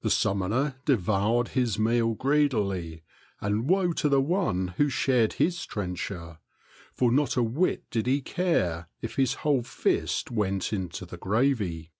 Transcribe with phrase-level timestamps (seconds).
[0.00, 3.04] The summoner de voured his meal greedily,
[3.40, 6.38] and woe to the one who shared his trencher,
[6.92, 11.92] for not a whit did he care if his whole fist went into the gravy.